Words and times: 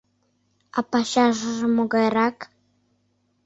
—А 0.77 0.79
пачашыже 0.91 1.67
могайрак? 1.75 2.37